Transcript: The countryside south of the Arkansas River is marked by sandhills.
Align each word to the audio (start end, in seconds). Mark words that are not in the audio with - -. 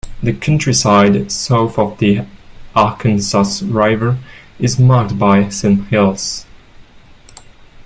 The 0.23 0.33
countryside 0.33 1.31
south 1.31 1.77
of 1.77 1.99
the 1.99 2.25
Arkansas 2.75 3.45
River 3.63 4.17
is 4.57 4.79
marked 4.79 5.19
by 5.19 5.47
sandhills. 5.49 6.47